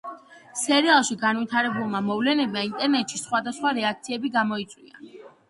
სერიალში 0.59 1.17
განვითარებულმა 1.23 2.01
მოვლენებმა 2.07 2.65
ინტერნეტში 2.69 3.23
სხვადასხვა 3.25 3.75
რეაქციები 3.81 4.35
გამოიწვია. 4.41 5.07